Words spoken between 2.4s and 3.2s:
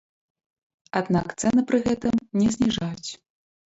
не зніжаюць.